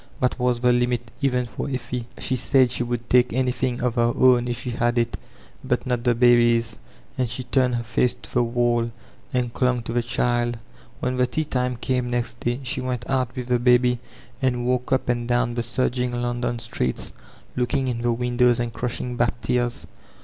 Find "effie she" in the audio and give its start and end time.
1.69-2.35